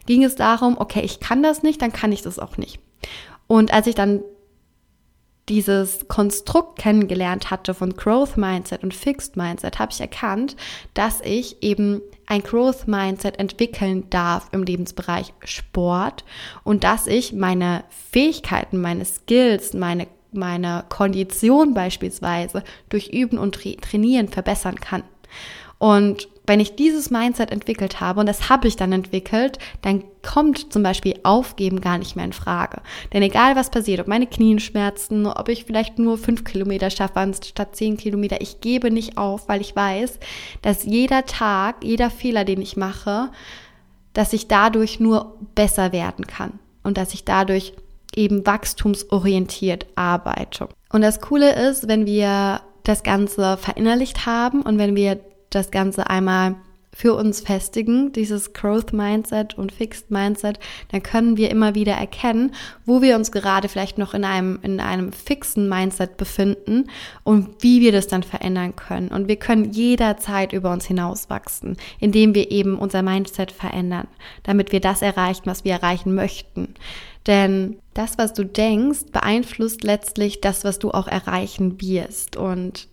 ging 0.05 0.25
es 0.25 0.35
darum, 0.35 0.75
okay, 0.77 1.01
ich 1.01 1.21
kann 1.21 1.43
das 1.43 1.63
nicht, 1.63 1.81
dann 1.81 1.93
kann 1.93 2.11
ich 2.11 2.21
das 2.21 2.39
auch 2.39 2.57
nicht. 2.57 2.79
Und 3.47 3.73
als 3.73 3.87
ich 3.87 3.95
dann 3.95 4.21
dieses 5.47 6.07
Konstrukt 6.07 6.79
kennengelernt 6.79 7.51
hatte 7.51 7.75
von 7.75 7.95
Growth 7.95 8.35
Mindset 8.35 8.83
und 8.83 8.95
Fixed 8.95 9.37
Mindset, 9.37 9.77
habe 9.77 9.91
ich 9.91 10.01
erkannt, 10.01 10.55
dass 10.95 11.21
ich 11.21 11.61
eben 11.61 12.01
ein 12.25 12.41
Growth 12.41 12.87
Mindset 12.87 13.37
entwickeln 13.37 14.09
darf 14.09 14.49
im 14.51 14.63
Lebensbereich 14.63 15.33
Sport 15.43 16.25
und 16.63 16.83
dass 16.83 17.05
ich 17.05 17.33
meine 17.33 17.83
Fähigkeiten, 18.11 18.81
meine 18.81 19.05
Skills, 19.05 19.73
meine 19.73 20.07
meine 20.35 20.83
Kondition 20.89 21.73
beispielsweise 21.73 22.63
durch 22.89 23.07
Üben 23.09 23.37
und 23.37 23.55
Trainieren 23.55 24.27
verbessern 24.27 24.75
kann. 24.75 25.03
Und 25.85 26.29
wenn 26.47 26.59
ich 26.59 26.75
dieses 26.75 27.11
Mindset 27.11 27.51
entwickelt 27.51 28.01
habe, 28.01 28.19
und 28.19 28.25
das 28.25 28.49
habe 28.49 28.67
ich 28.67 28.75
dann 28.75 28.91
entwickelt, 28.91 29.59
dann 29.83 30.03
kommt 30.23 30.73
zum 30.73 30.81
Beispiel 30.81 31.19
Aufgeben 31.21 31.79
gar 31.79 31.99
nicht 31.99 32.15
mehr 32.15 32.25
in 32.25 32.33
Frage. 32.33 32.81
Denn 33.13 33.21
egal 33.21 33.55
was 33.55 33.69
passiert, 33.69 33.99
ob 33.99 34.07
meine 34.07 34.25
Knien 34.25 34.57
schmerzen, 34.57 35.27
ob 35.27 35.47
ich 35.47 35.65
vielleicht 35.65 35.99
nur 35.99 36.17
fünf 36.17 36.43
Kilometer 36.43 36.89
schaffe 36.89 37.19
anstatt 37.19 37.75
zehn 37.75 37.97
Kilometer, 37.97 38.41
ich 38.41 38.61
gebe 38.61 38.89
nicht 38.89 39.19
auf, 39.19 39.47
weil 39.47 39.61
ich 39.61 39.75
weiß, 39.75 40.17
dass 40.63 40.85
jeder 40.85 41.27
Tag, 41.27 41.83
jeder 41.83 42.09
Fehler, 42.09 42.45
den 42.45 42.63
ich 42.63 42.75
mache, 42.75 43.29
dass 44.13 44.33
ich 44.33 44.47
dadurch 44.47 44.99
nur 44.99 45.37
besser 45.53 45.91
werden 45.91 46.25
kann 46.25 46.57
und 46.81 46.97
dass 46.97 47.13
ich 47.13 47.25
dadurch 47.25 47.73
eben 48.15 48.43
wachstumsorientiert 48.43 49.85
arbeite. 49.93 50.67
Und 50.91 51.01
das 51.01 51.21
Coole 51.21 51.53
ist, 51.69 51.87
wenn 51.87 52.07
wir 52.07 52.61
das 52.81 53.03
Ganze 53.03 53.57
verinnerlicht 53.57 54.25
haben 54.25 54.63
und 54.63 54.79
wenn 54.79 54.95
wir 54.95 55.19
das 55.55 55.71
Ganze 55.71 56.09
einmal 56.09 56.55
für 56.95 57.13
uns 57.13 57.41
festigen, 57.41 58.13
dieses 58.13 58.53
Growth 58.53 58.93
Mindset 58.93 59.57
und 59.57 59.73
Fixed 59.73 60.11
Mindset, 60.11 60.59
dann 60.93 61.03
können 61.03 61.35
wir 61.35 61.51
immer 61.51 61.75
wieder 61.75 61.91
erkennen, 61.91 62.53
wo 62.85 63.01
wir 63.01 63.17
uns 63.17 63.33
gerade 63.33 63.67
vielleicht 63.67 63.97
noch 63.97 64.13
in 64.13 64.23
einem, 64.23 64.59
in 64.61 64.79
einem 64.79 65.11
fixen 65.11 65.67
Mindset 65.67 66.15
befinden 66.15 66.89
und 67.25 67.61
wie 67.61 67.81
wir 67.81 67.91
das 67.91 68.07
dann 68.07 68.23
verändern 68.23 68.77
können. 68.77 69.09
Und 69.09 69.27
wir 69.27 69.35
können 69.35 69.73
jederzeit 69.73 70.53
über 70.53 70.71
uns 70.71 70.85
hinauswachsen, 70.85 71.75
indem 71.99 72.33
wir 72.33 72.49
eben 72.49 72.77
unser 72.77 73.01
Mindset 73.01 73.51
verändern, 73.51 74.07
damit 74.43 74.71
wir 74.71 74.79
das 74.79 75.01
erreichen, 75.01 75.43
was 75.45 75.65
wir 75.65 75.73
erreichen 75.73 76.15
möchten. 76.15 76.75
Denn 77.27 77.75
das, 77.93 78.17
was 78.17 78.31
du 78.31 78.45
denkst, 78.45 79.11
beeinflusst 79.11 79.83
letztlich 79.83 80.39
das, 80.39 80.63
was 80.63 80.79
du 80.79 80.91
auch 80.91 81.09
erreichen 81.09 81.81
wirst. 81.81 82.37
Und 82.37 82.87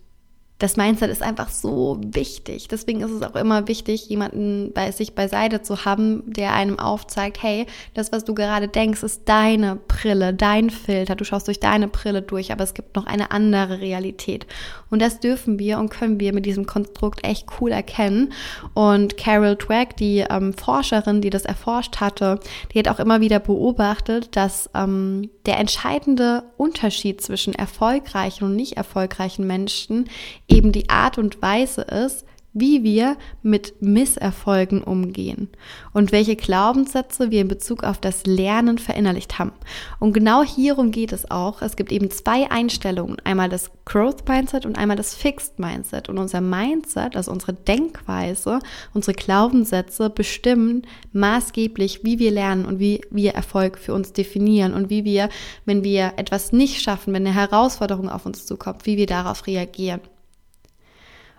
das 0.63 0.77
Mindset 0.77 1.11
ist 1.11 1.21
einfach 1.21 1.49
so 1.49 1.99
wichtig. 2.01 2.69
Deswegen 2.69 3.01
ist 3.01 3.11
es 3.11 3.21
auch 3.21 3.35
immer 3.35 3.67
wichtig, 3.67 4.07
jemanden 4.07 4.71
bei 4.73 4.91
sich 4.91 5.13
beiseite 5.13 5.61
zu 5.61 5.83
haben, 5.83 6.23
der 6.25 6.53
einem 6.53 6.79
aufzeigt, 6.79 7.43
hey, 7.43 7.65
das, 7.95 8.13
was 8.13 8.23
du 8.23 8.33
gerade 8.33 8.69
denkst, 8.69 9.03
ist 9.03 9.23
deine 9.25 9.75
Brille, 9.75 10.33
dein 10.33 10.69
Filter. 10.69 11.15
Du 11.15 11.25
schaust 11.25 11.49
durch 11.49 11.59
deine 11.59 11.89
Brille 11.89 12.21
durch, 12.21 12.53
aber 12.53 12.63
es 12.63 12.73
gibt 12.73 12.95
noch 12.95 13.05
eine 13.07 13.31
andere 13.31 13.81
Realität. 13.81 14.47
Und 14.89 15.01
das 15.01 15.19
dürfen 15.19 15.59
wir 15.59 15.79
und 15.79 15.89
können 15.89 16.21
wir 16.21 16.33
mit 16.33 16.45
diesem 16.45 16.65
Konstrukt 16.65 17.25
echt 17.25 17.45
cool 17.59 17.73
erkennen. 17.73 18.31
Und 18.73 19.17
Carol 19.17 19.57
Dweck, 19.57 19.97
die 19.97 20.19
ähm, 20.19 20.53
Forscherin, 20.53 21.19
die 21.19 21.29
das 21.29 21.43
erforscht 21.43 21.97
hatte, 21.97 22.39
die 22.73 22.79
hat 22.79 22.87
auch 22.87 22.99
immer 22.99 23.19
wieder 23.19 23.41
beobachtet, 23.41 24.33
dass 24.37 24.69
ähm, 24.73 25.29
der 25.45 25.57
entscheidende 25.59 26.43
Unterschied 26.57 27.21
zwischen 27.21 27.53
erfolgreichen 27.53 28.45
und 28.45 28.55
nicht 28.55 28.77
erfolgreichen 28.77 29.45
Menschen 29.45 30.09
eben 30.47 30.71
die 30.71 30.89
Art 30.89 31.17
und 31.17 31.41
Weise 31.41 31.81
ist, 31.81 32.25
wie 32.53 32.83
wir 32.83 33.17
mit 33.41 33.81
Misserfolgen 33.81 34.83
umgehen 34.83 35.49
und 35.91 36.11
welche 36.11 36.35
Glaubenssätze 36.35 37.31
wir 37.31 37.41
in 37.41 37.47
Bezug 37.47 37.83
auf 37.83 37.97
das 37.97 38.25
Lernen 38.25 38.77
verinnerlicht 38.77 39.39
haben. 39.39 39.53
Und 39.99 40.13
genau 40.13 40.43
hierum 40.43 40.91
geht 40.91 41.11
es 41.11 41.29
auch. 41.31 41.61
Es 41.61 41.75
gibt 41.75 41.91
eben 41.91 42.11
zwei 42.11 42.49
Einstellungen, 42.51 43.17
einmal 43.23 43.49
das 43.49 43.71
Growth 43.85 44.27
Mindset 44.27 44.65
und 44.65 44.77
einmal 44.77 44.97
das 44.97 45.15
Fixed 45.15 45.59
Mindset. 45.59 46.09
Und 46.09 46.17
unser 46.17 46.41
Mindset, 46.41 47.15
also 47.15 47.31
unsere 47.31 47.53
Denkweise, 47.53 48.59
unsere 48.93 49.15
Glaubenssätze 49.15 50.09
bestimmen 50.09 50.83
maßgeblich, 51.11 52.03
wie 52.03 52.19
wir 52.19 52.31
lernen 52.31 52.65
und 52.65 52.79
wie 52.79 53.01
wir 53.09 53.33
Erfolg 53.33 53.79
für 53.79 53.93
uns 53.93 54.13
definieren 54.13 54.73
und 54.73 54.89
wie 54.89 55.03
wir, 55.03 55.29
wenn 55.65 55.83
wir 55.83 56.13
etwas 56.17 56.51
nicht 56.51 56.81
schaffen, 56.81 57.13
wenn 57.13 57.25
eine 57.25 57.35
Herausforderung 57.35 58.09
auf 58.09 58.25
uns 58.25 58.45
zukommt, 58.45 58.85
wie 58.85 58.97
wir 58.97 59.07
darauf 59.07 59.47
reagieren. 59.47 60.01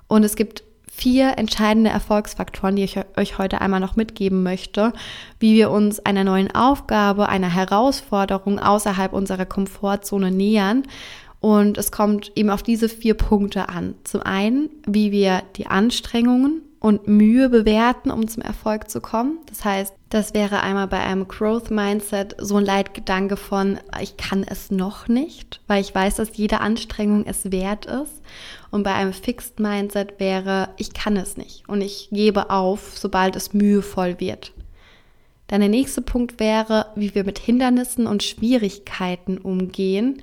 Und 0.08 0.24
es 0.24 0.36
gibt 0.36 0.64
vier 0.96 1.38
entscheidende 1.38 1.90
Erfolgsfaktoren, 1.90 2.76
die 2.76 2.84
ich 2.84 2.98
euch 3.16 3.36
heute 3.36 3.60
einmal 3.60 3.80
noch 3.80 3.96
mitgeben 3.96 4.44
möchte, 4.44 4.92
wie 5.40 5.54
wir 5.54 5.70
uns 5.70 5.98
einer 5.98 6.22
neuen 6.22 6.54
Aufgabe, 6.54 7.28
einer 7.28 7.52
Herausforderung 7.52 8.60
außerhalb 8.60 9.12
unserer 9.12 9.44
Komfortzone 9.44 10.30
nähern. 10.30 10.84
Und 11.40 11.78
es 11.78 11.90
kommt 11.90 12.32
eben 12.36 12.48
auf 12.48 12.62
diese 12.62 12.88
vier 12.88 13.14
Punkte 13.14 13.68
an. 13.68 13.96
Zum 14.04 14.22
einen, 14.22 14.70
wie 14.86 15.10
wir 15.10 15.42
die 15.56 15.66
Anstrengungen 15.66 16.62
und 16.84 17.08
Mühe 17.08 17.48
bewerten, 17.48 18.10
um 18.10 18.28
zum 18.28 18.42
Erfolg 18.42 18.90
zu 18.90 19.00
kommen. 19.00 19.38
Das 19.46 19.64
heißt, 19.64 19.94
das 20.10 20.34
wäre 20.34 20.60
einmal 20.60 20.86
bei 20.86 21.00
einem 21.00 21.26
Growth 21.26 21.70
Mindset 21.70 22.36
so 22.36 22.58
ein 22.58 22.64
Leitgedanke 22.66 23.38
von, 23.38 23.78
ich 24.02 24.18
kann 24.18 24.44
es 24.46 24.70
noch 24.70 25.08
nicht, 25.08 25.62
weil 25.66 25.80
ich 25.80 25.94
weiß, 25.94 26.16
dass 26.16 26.36
jede 26.36 26.60
Anstrengung 26.60 27.24
es 27.24 27.50
wert 27.50 27.86
ist. 27.86 28.20
Und 28.70 28.82
bei 28.82 28.92
einem 28.92 29.14
Fixed 29.14 29.60
Mindset 29.60 30.20
wäre, 30.20 30.74
ich 30.76 30.92
kann 30.92 31.16
es 31.16 31.38
nicht 31.38 31.66
und 31.70 31.80
ich 31.80 32.10
gebe 32.12 32.50
auf, 32.50 32.98
sobald 32.98 33.34
es 33.34 33.54
mühevoll 33.54 34.20
wird. 34.20 34.52
Dann 35.46 35.60
der 35.60 35.70
nächste 35.70 36.02
Punkt 36.02 36.38
wäre, 36.38 36.88
wie 36.96 37.14
wir 37.14 37.24
mit 37.24 37.38
Hindernissen 37.38 38.06
und 38.06 38.22
Schwierigkeiten 38.22 39.38
umgehen. 39.38 40.22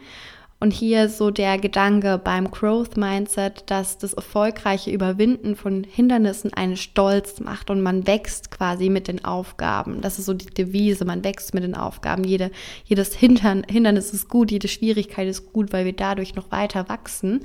Und 0.62 0.74
hier 0.74 1.10
so 1.10 1.32
der 1.32 1.58
Gedanke 1.58 2.22
beim 2.24 2.52
Growth 2.52 2.96
Mindset, 2.96 3.64
dass 3.66 3.98
das 3.98 4.14
erfolgreiche 4.14 4.92
Überwinden 4.92 5.56
von 5.56 5.84
Hindernissen 5.84 6.54
einen 6.54 6.78
Stolz 6.78 7.40
macht 7.40 7.72
und 7.72 7.82
man 7.82 8.06
wächst 8.06 8.52
quasi 8.52 8.90
mit 8.90 9.08
den 9.08 9.26
Aufgaben. 9.26 10.02
Das 10.02 10.20
ist 10.20 10.26
so 10.26 10.36
die 10.36 10.46
Devise, 10.46 11.04
man 11.04 11.24
wächst 11.24 11.56
mit 11.56 11.64
den 11.64 11.74
Aufgaben. 11.74 12.24
Jede, 12.24 12.52
jedes 12.86 13.16
Hintern, 13.16 13.64
Hindernis 13.68 14.14
ist 14.14 14.30
gut, 14.30 14.52
jede 14.52 14.68
Schwierigkeit 14.68 15.28
ist 15.28 15.52
gut, 15.52 15.74
weil 15.74 15.86
wir 15.86 15.94
dadurch 15.94 16.36
noch 16.36 16.52
weiter 16.52 16.88
wachsen. 16.90 17.42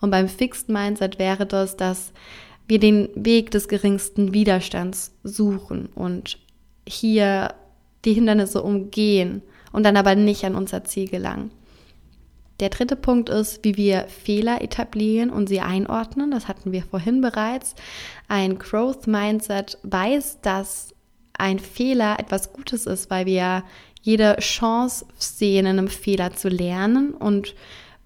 Und 0.00 0.10
beim 0.10 0.28
Fixed 0.28 0.68
Mindset 0.68 1.20
wäre 1.20 1.46
das, 1.46 1.76
dass 1.76 2.12
wir 2.66 2.80
den 2.80 3.10
Weg 3.14 3.52
des 3.52 3.68
geringsten 3.68 4.34
Widerstands 4.34 5.14
suchen 5.22 5.88
und 5.94 6.40
hier 6.84 7.54
die 8.04 8.14
Hindernisse 8.14 8.60
umgehen 8.60 9.42
und 9.70 9.84
dann 9.84 9.96
aber 9.96 10.16
nicht 10.16 10.44
an 10.44 10.56
unser 10.56 10.82
Ziel 10.82 11.08
gelangen. 11.08 11.52
Der 12.60 12.70
dritte 12.70 12.96
Punkt 12.96 13.28
ist, 13.28 13.64
wie 13.64 13.76
wir 13.76 14.06
Fehler 14.08 14.62
etablieren 14.62 15.30
und 15.30 15.48
sie 15.48 15.60
einordnen. 15.60 16.30
Das 16.30 16.48
hatten 16.48 16.72
wir 16.72 16.82
vorhin 16.82 17.20
bereits. 17.20 17.74
Ein 18.28 18.58
Growth 18.58 19.06
Mindset 19.06 19.78
weiß, 19.82 20.40
dass 20.40 20.94
ein 21.34 21.58
Fehler 21.58 22.18
etwas 22.18 22.52
Gutes 22.52 22.86
ist, 22.86 23.10
weil 23.10 23.26
wir 23.26 23.62
jede 24.00 24.36
Chance 24.36 25.04
sehen, 25.18 25.66
in 25.66 25.78
einem 25.78 25.88
Fehler 25.88 26.32
zu 26.32 26.48
lernen. 26.48 27.12
Und 27.12 27.54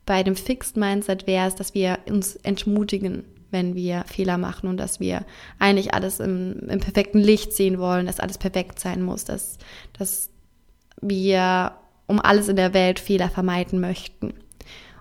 bei 0.04 0.22
dem 0.22 0.34
Fixed 0.34 0.76
Mindset 0.76 1.26
wäre 1.26 1.46
es, 1.46 1.54
dass 1.54 1.74
wir 1.74 1.98
uns 2.08 2.34
entmutigen, 2.36 3.24
wenn 3.52 3.74
wir 3.74 4.04
Fehler 4.06 4.38
machen 4.38 4.68
und 4.68 4.78
dass 4.78 4.98
wir 4.98 5.24
eigentlich 5.58 5.94
alles 5.94 6.18
im, 6.18 6.58
im 6.68 6.80
perfekten 6.80 7.18
Licht 7.18 7.52
sehen 7.52 7.78
wollen, 7.78 8.06
dass 8.06 8.20
alles 8.20 8.38
perfekt 8.38 8.80
sein 8.80 9.02
muss, 9.02 9.24
dass, 9.24 9.58
dass 9.92 10.30
wir 11.00 11.72
um 12.10 12.20
alles 12.20 12.48
in 12.48 12.56
der 12.56 12.74
Welt 12.74 12.98
Fehler 12.98 13.30
vermeiden 13.30 13.80
möchten. 13.80 14.34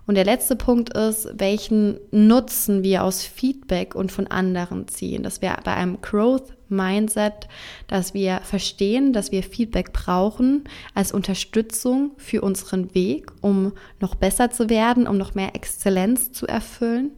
Und 0.09 0.15
der 0.15 0.25
letzte 0.25 0.55
Punkt 0.55 0.97
ist, 0.97 1.29
welchen 1.35 1.99
Nutzen 2.09 2.81
wir 2.81 3.03
aus 3.03 3.23
Feedback 3.23 3.93
und 3.93 4.11
von 4.11 4.25
anderen 4.25 4.87
ziehen. 4.87 5.21
Das 5.21 5.41
wäre 5.43 5.57
bei 5.63 5.75
einem 5.75 6.01
Growth 6.01 6.55
Mindset, 6.67 7.47
dass 7.87 8.13
wir 8.15 8.41
verstehen, 8.43 9.13
dass 9.13 9.31
wir 9.31 9.43
Feedback 9.43 9.93
brauchen 9.93 10.63
als 10.95 11.11
Unterstützung 11.11 12.11
für 12.17 12.41
unseren 12.41 12.93
Weg, 12.95 13.31
um 13.41 13.73
noch 13.99 14.15
besser 14.15 14.49
zu 14.49 14.69
werden, 14.69 15.07
um 15.07 15.17
noch 15.17 15.35
mehr 15.35 15.55
Exzellenz 15.55 16.31
zu 16.31 16.47
erfüllen. 16.47 17.11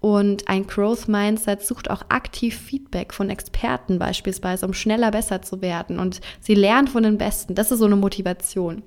Und 0.00 0.46
ein 0.46 0.66
Growth 0.66 1.08
Mindset 1.08 1.62
sucht 1.64 1.90
auch 1.90 2.02
aktiv 2.08 2.56
Feedback 2.56 3.12
von 3.12 3.30
Experten 3.30 3.98
beispielsweise, 3.98 4.64
um 4.64 4.74
schneller 4.74 5.10
besser 5.10 5.42
zu 5.42 5.60
werden. 5.60 5.98
Und 5.98 6.20
sie 6.40 6.54
lernt 6.54 6.88
von 6.88 7.02
den 7.02 7.18
Besten. 7.18 7.56
Das 7.56 7.72
ist 7.72 7.80
so 7.80 7.86
eine 7.86 7.96
Motivation. 7.96 8.84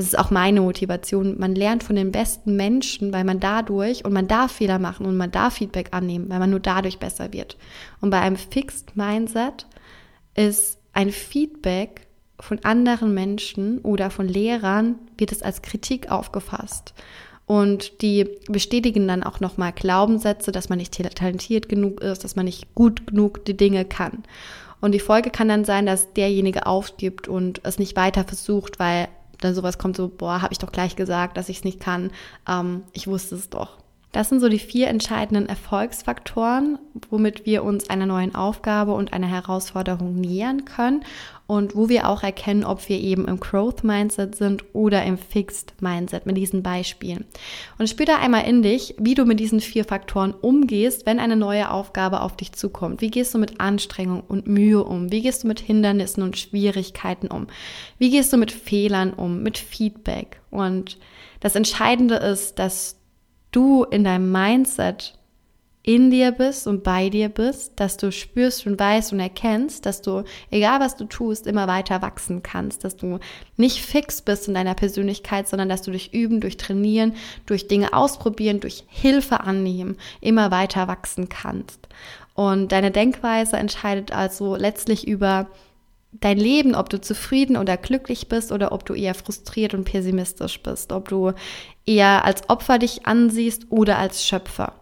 Das 0.00 0.06
ist 0.06 0.18
auch 0.18 0.30
meine 0.30 0.62
Motivation. 0.62 1.38
Man 1.38 1.54
lernt 1.54 1.84
von 1.84 1.94
den 1.94 2.10
besten 2.10 2.56
Menschen, 2.56 3.12
weil 3.12 3.22
man 3.24 3.38
dadurch, 3.38 4.02
und 4.02 4.14
man 4.14 4.28
darf 4.28 4.52
Fehler 4.52 4.78
machen 4.78 5.04
und 5.04 5.14
man 5.18 5.30
darf 5.30 5.56
Feedback 5.56 5.88
annehmen, 5.90 6.30
weil 6.30 6.38
man 6.38 6.48
nur 6.48 6.60
dadurch 6.60 6.98
besser 6.98 7.34
wird. 7.34 7.58
Und 8.00 8.08
bei 8.08 8.18
einem 8.18 8.36
Fixed 8.36 8.96
Mindset 8.96 9.66
ist 10.34 10.78
ein 10.94 11.10
Feedback 11.10 12.06
von 12.40 12.60
anderen 12.64 13.12
Menschen 13.12 13.80
oder 13.80 14.08
von 14.08 14.26
Lehrern, 14.26 14.94
wird 15.18 15.32
es 15.32 15.42
als 15.42 15.60
Kritik 15.60 16.10
aufgefasst. 16.10 16.94
Und 17.44 18.00
die 18.00 18.26
bestätigen 18.48 19.06
dann 19.06 19.22
auch 19.22 19.40
nochmal 19.40 19.72
Glaubenssätze, 19.72 20.50
dass 20.50 20.70
man 20.70 20.78
nicht 20.78 20.94
talentiert 21.14 21.68
genug 21.68 22.00
ist, 22.00 22.24
dass 22.24 22.36
man 22.36 22.46
nicht 22.46 22.74
gut 22.74 23.08
genug 23.08 23.44
die 23.44 23.54
Dinge 23.58 23.84
kann. 23.84 24.22
Und 24.80 24.92
die 24.92 24.98
Folge 24.98 25.28
kann 25.28 25.48
dann 25.48 25.66
sein, 25.66 25.84
dass 25.84 26.14
derjenige 26.14 26.64
aufgibt 26.64 27.28
und 27.28 27.60
es 27.64 27.78
nicht 27.78 27.96
weiter 27.96 28.24
versucht, 28.24 28.78
weil 28.78 29.08
dann 29.40 29.54
sowas 29.54 29.78
kommt 29.78 29.96
so, 29.96 30.08
boah, 30.08 30.42
habe 30.42 30.52
ich 30.52 30.58
doch 30.58 30.72
gleich 30.72 30.96
gesagt, 30.96 31.36
dass 31.36 31.48
ich 31.48 31.58
es 31.58 31.64
nicht 31.64 31.80
kann. 31.80 32.10
Ähm, 32.48 32.84
ich 32.92 33.06
wusste 33.06 33.34
es 33.34 33.50
doch. 33.50 33.78
Das 34.12 34.28
sind 34.28 34.40
so 34.40 34.48
die 34.48 34.58
vier 34.58 34.88
entscheidenden 34.88 35.48
Erfolgsfaktoren, 35.48 36.78
womit 37.10 37.46
wir 37.46 37.62
uns 37.62 37.88
einer 37.90 38.06
neuen 38.06 38.34
Aufgabe 38.34 38.92
und 38.92 39.12
einer 39.12 39.28
Herausforderung 39.28 40.16
nähern 40.16 40.64
können 40.64 41.04
und 41.46 41.76
wo 41.76 41.88
wir 41.88 42.08
auch 42.08 42.24
erkennen, 42.24 42.64
ob 42.64 42.88
wir 42.88 42.98
eben 42.98 43.28
im 43.28 43.38
Growth 43.38 43.84
Mindset 43.84 44.34
sind 44.34 44.64
oder 44.72 45.04
im 45.04 45.16
Fixed 45.16 45.80
Mindset 45.80 46.26
mit 46.26 46.36
diesen 46.36 46.64
Beispielen. 46.64 47.24
Und 47.78 47.88
spür 47.88 48.06
da 48.06 48.18
einmal 48.18 48.46
in 48.48 48.62
dich, 48.62 48.96
wie 48.98 49.14
du 49.14 49.24
mit 49.24 49.38
diesen 49.38 49.60
vier 49.60 49.84
Faktoren 49.84 50.32
umgehst, 50.32 51.06
wenn 51.06 51.20
eine 51.20 51.36
neue 51.36 51.70
Aufgabe 51.70 52.22
auf 52.22 52.36
dich 52.36 52.52
zukommt. 52.52 53.00
Wie 53.00 53.10
gehst 53.10 53.32
du 53.34 53.38
mit 53.38 53.60
Anstrengung 53.60 54.22
und 54.26 54.48
Mühe 54.48 54.82
um? 54.82 55.12
Wie 55.12 55.22
gehst 55.22 55.44
du 55.44 55.48
mit 55.48 55.60
Hindernissen 55.60 56.24
und 56.24 56.36
Schwierigkeiten 56.36 57.28
um? 57.28 57.46
Wie 57.98 58.10
gehst 58.10 58.32
du 58.32 58.36
mit 58.36 58.50
Fehlern 58.50 59.12
um, 59.12 59.44
mit 59.44 59.56
Feedback? 59.56 60.40
Und 60.50 60.98
das 61.40 61.54
Entscheidende 61.54 62.16
ist, 62.16 62.58
dass 62.58 62.99
du 63.50 63.84
in 63.84 64.04
deinem 64.04 64.30
Mindset 64.32 65.14
in 65.82 66.10
dir 66.10 66.32
bist 66.32 66.66
und 66.66 66.82
bei 66.82 67.08
dir 67.08 67.30
bist, 67.30 67.80
dass 67.80 67.96
du 67.96 68.12
spürst 68.12 68.66
und 68.66 68.78
weißt 68.78 69.14
und 69.14 69.20
erkennst, 69.20 69.86
dass 69.86 70.02
du, 70.02 70.24
egal 70.50 70.78
was 70.78 70.96
du 70.96 71.04
tust, 71.06 71.46
immer 71.46 71.68
weiter 71.68 72.02
wachsen 72.02 72.42
kannst, 72.42 72.84
dass 72.84 72.96
du 72.96 73.18
nicht 73.56 73.80
fix 73.82 74.20
bist 74.20 74.46
in 74.46 74.54
deiner 74.54 74.74
Persönlichkeit, 74.74 75.48
sondern 75.48 75.70
dass 75.70 75.82
du 75.82 75.90
durch 75.90 76.12
Üben, 76.12 76.40
durch 76.40 76.58
Trainieren, 76.58 77.14
durch 77.46 77.66
Dinge 77.66 77.94
ausprobieren, 77.94 78.60
durch 78.60 78.84
Hilfe 78.88 79.40
annehmen, 79.40 79.96
immer 80.20 80.50
weiter 80.50 80.86
wachsen 80.86 81.30
kannst. 81.30 81.88
Und 82.34 82.72
deine 82.72 82.90
Denkweise 82.90 83.56
entscheidet 83.56 84.12
also 84.12 84.56
letztlich 84.56 85.08
über 85.08 85.48
dein 86.12 86.38
Leben, 86.38 86.74
ob 86.74 86.88
du 86.88 87.00
zufrieden 87.00 87.56
oder 87.56 87.76
glücklich 87.76 88.28
bist 88.28 88.52
oder 88.52 88.72
ob 88.72 88.84
du 88.84 88.94
eher 88.94 89.14
frustriert 89.14 89.74
und 89.74 89.84
pessimistisch 89.84 90.62
bist, 90.62 90.92
ob 90.92 91.08
du 91.08 91.32
eher 91.86 92.24
als 92.24 92.48
Opfer 92.48 92.78
dich 92.78 93.06
ansiehst 93.06 93.66
oder 93.70 93.98
als 93.98 94.26
Schöpfer. 94.26 94.74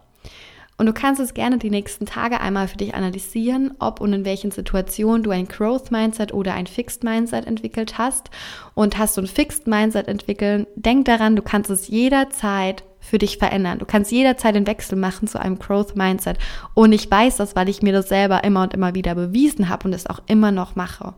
Und 0.79 0.85
du 0.85 0.93
kannst 0.93 1.19
es 1.19 1.33
gerne 1.33 1.57
die 1.57 1.69
nächsten 1.69 2.05
Tage 2.05 2.39
einmal 2.39 2.69
für 2.69 2.77
dich 2.77 2.95
analysieren, 2.95 3.73
ob 3.79 3.99
und 3.99 4.13
in 4.13 4.23
welchen 4.23 4.49
Situationen 4.49 5.23
du 5.23 5.29
ein 5.29 5.49
Growth 5.49 5.91
Mindset 5.91 6.33
oder 6.33 6.53
ein 6.53 6.67
Fixed 6.67 7.03
Mindset 7.03 7.45
entwickelt 7.45 7.97
hast. 7.97 8.29
Und 8.75 8.97
hast 8.97 9.17
du 9.17 9.21
ein 9.21 9.27
Fixed 9.27 9.67
Mindset 9.67 10.07
entwickeln, 10.07 10.67
denk 10.75 11.03
daran, 11.03 11.35
du 11.35 11.41
kannst 11.41 11.69
es 11.69 11.89
jederzeit 11.89 12.85
für 12.99 13.17
dich 13.17 13.37
verändern. 13.37 13.79
Du 13.79 13.85
kannst 13.85 14.11
jederzeit 14.11 14.55
den 14.55 14.67
Wechsel 14.67 14.97
machen 14.97 15.27
zu 15.27 15.39
einem 15.39 15.57
Growth 15.57 15.95
Mindset. 15.95 16.37
Und 16.73 16.91
ich 16.91 17.09
weiß 17.09 17.37
das, 17.37 17.55
weil 17.55 17.69
ich 17.69 17.81
mir 17.81 17.93
das 17.93 18.09
selber 18.09 18.43
immer 18.43 18.63
und 18.63 18.73
immer 18.73 18.93
wieder 18.95 19.15
bewiesen 19.15 19.69
habe 19.69 19.87
und 19.87 19.93
es 19.93 20.07
auch 20.07 20.19
immer 20.27 20.51
noch 20.51 20.75
mache. 20.75 21.13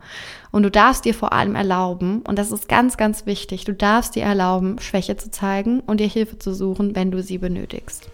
Und 0.50 0.62
du 0.62 0.70
darfst 0.70 1.04
dir 1.04 1.14
vor 1.14 1.32
allem 1.32 1.54
erlauben, 1.54 2.22
und 2.22 2.38
das 2.38 2.52
ist 2.52 2.68
ganz, 2.68 2.96
ganz 2.96 3.26
wichtig, 3.26 3.64
du 3.64 3.74
darfst 3.74 4.14
dir 4.14 4.22
erlauben, 4.22 4.78
Schwäche 4.78 5.16
zu 5.16 5.30
zeigen 5.30 5.80
und 5.80 5.98
dir 6.00 6.08
Hilfe 6.08 6.38
zu 6.38 6.54
suchen, 6.54 6.94
wenn 6.94 7.10
du 7.10 7.22
sie 7.22 7.38
benötigst. 7.38 8.10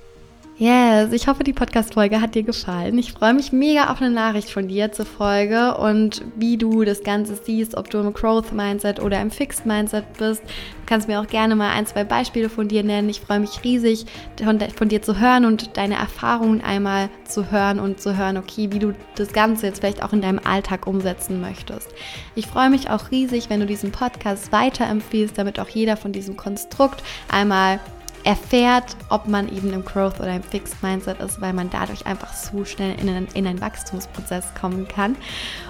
Yes, 0.60 1.12
ich 1.12 1.28
hoffe, 1.28 1.44
die 1.44 1.52
Podcast-Folge 1.52 2.20
hat 2.20 2.34
dir 2.34 2.42
gefallen. 2.42 2.98
Ich 2.98 3.12
freue 3.12 3.32
mich 3.32 3.52
mega 3.52 3.92
auf 3.92 4.02
eine 4.02 4.10
Nachricht 4.10 4.50
von 4.50 4.66
dir 4.66 4.90
zur 4.90 5.06
Folge 5.06 5.76
und 5.76 6.24
wie 6.34 6.56
du 6.56 6.82
das 6.82 7.04
Ganze 7.04 7.36
siehst, 7.36 7.76
ob 7.76 7.90
du 7.90 7.98
im 7.98 8.12
Growth-Mindset 8.12 8.98
oder 8.98 9.20
im 9.22 9.30
Fixed-Mindset 9.30 10.14
bist. 10.18 10.42
Du 10.42 10.86
kannst 10.86 11.06
mir 11.06 11.20
auch 11.20 11.28
gerne 11.28 11.54
mal 11.54 11.70
ein, 11.70 11.86
zwei 11.86 12.02
Beispiele 12.02 12.48
von 12.48 12.66
dir 12.66 12.82
nennen. 12.82 13.08
Ich 13.08 13.20
freue 13.20 13.38
mich 13.38 13.62
riesig, 13.62 14.06
von, 14.42 14.58
von 14.58 14.88
dir 14.88 15.00
zu 15.00 15.20
hören 15.20 15.44
und 15.44 15.76
deine 15.76 15.94
Erfahrungen 15.94 16.60
einmal 16.60 17.08
zu 17.22 17.52
hören 17.52 17.78
und 17.78 18.00
zu 18.00 18.16
hören, 18.16 18.36
okay, 18.36 18.72
wie 18.72 18.80
du 18.80 18.94
das 19.14 19.32
Ganze 19.32 19.66
jetzt 19.66 19.78
vielleicht 19.78 20.02
auch 20.02 20.12
in 20.12 20.22
deinem 20.22 20.40
Alltag 20.42 20.88
umsetzen 20.88 21.40
möchtest. 21.40 21.88
Ich 22.34 22.48
freue 22.48 22.70
mich 22.70 22.90
auch 22.90 23.12
riesig, 23.12 23.48
wenn 23.48 23.60
du 23.60 23.66
diesen 23.66 23.92
Podcast 23.92 24.50
weiterempfiehlst, 24.50 25.38
damit 25.38 25.60
auch 25.60 25.68
jeder 25.68 25.96
von 25.96 26.10
diesem 26.10 26.36
Konstrukt 26.36 27.04
einmal 27.28 27.78
erfährt, 28.28 28.94
ob 29.08 29.26
man 29.26 29.48
eben 29.48 29.72
im 29.72 29.82
Growth 29.82 30.20
oder 30.20 30.36
im 30.36 30.42
Fixed 30.42 30.82
Mindset 30.82 31.18
ist, 31.18 31.40
weil 31.40 31.54
man 31.54 31.70
dadurch 31.70 32.04
einfach 32.04 32.34
so 32.34 32.66
schnell 32.66 32.94
in 33.00 33.08
einen, 33.08 33.26
in 33.32 33.46
einen 33.46 33.62
Wachstumsprozess 33.62 34.52
kommen 34.60 34.86
kann. 34.86 35.16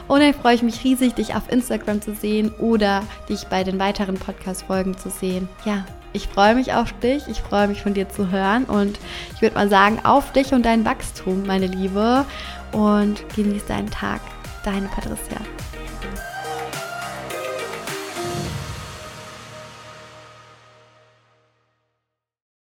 Und 0.09 0.19
dann 0.19 0.35
freue 0.35 0.57
ich 0.57 0.63
mich 0.63 0.83
riesig, 0.83 1.15
dich 1.15 1.37
auf 1.37 1.53
Instagram 1.53 2.03
zu 2.03 2.17
sehen 2.17 2.53
oder 2.59 3.05
dich 3.29 3.47
bei 3.47 3.63
den 3.63 3.79
weiteren 3.79 4.17
Podcast-Folgen 4.17 4.99
zu 4.99 5.09
sehen. 5.09 5.49
Ja, 5.65 5.85
ich 6.13 6.27
freue 6.27 6.57
mich 6.57 6.73
auf 6.73 6.93
dich, 6.99 7.29
ich 7.29 7.41
freue 7.41 7.69
mich 7.69 7.81
von 7.81 7.95
dir 7.95 8.09
zu 8.09 8.33
hören 8.33 8.65
und 8.65 8.99
ich 9.37 9.41
würde 9.41 9.55
mal 9.55 9.69
sagen, 9.69 10.01
auf 10.03 10.33
dich 10.33 10.53
und 10.53 10.67
dein 10.67 10.85
Wachstum, 10.85 11.45
meine 11.47 11.69
Liebe. 11.69 12.25
Und 12.73 13.25
genieß 13.37 13.67
deinen 13.67 13.89
Tag. 13.89 14.21
Deine 14.65 14.89
Patricia. 14.89 15.39